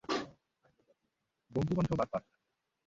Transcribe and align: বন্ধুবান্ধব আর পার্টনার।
বন্ধুবান্ধব 1.51 1.99
আর 1.99 2.07
পার্টনার। 2.11 2.39